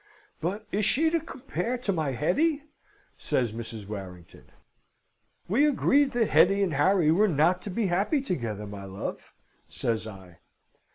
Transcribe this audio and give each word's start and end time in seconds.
"But 0.39 0.65
is 0.71 0.83
she 0.83 1.11
to 1.11 1.19
compare 1.19 1.77
to 1.77 1.91
my 1.93 2.13
Hetty?" 2.13 2.63
says 3.19 3.53
Mrs. 3.53 3.85
Warrington. 3.87 4.45
"We 5.47 5.67
agreed 5.67 6.13
that 6.13 6.29
Hetty 6.29 6.63
and 6.63 6.73
Harry 6.73 7.11
were 7.11 7.27
not 7.27 7.61
to 7.65 7.69
be 7.69 7.85
happy 7.85 8.21
together, 8.21 8.65
my 8.65 8.85
love," 8.85 9.31
say 9.69 9.93
I. 10.09 10.39